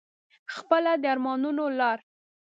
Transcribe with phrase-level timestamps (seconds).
[0.55, 1.99] خپله د ارمانونو لار